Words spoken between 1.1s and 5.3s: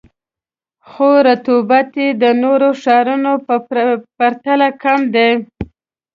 رطوبت یې د نورو ښارونو په پرتله کم دی.